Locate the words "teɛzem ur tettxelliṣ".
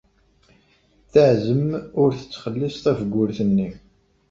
1.11-2.75